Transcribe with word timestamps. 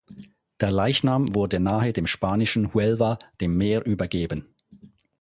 Der 0.59 0.71
Leichnam 0.71 1.35
wurde 1.35 1.59
nahe 1.59 1.93
dem 1.93 2.07
spanischen 2.07 2.73
Huelva 2.73 3.19
dem 3.39 3.55
Meer 3.55 3.85
übergeben. 3.85 4.47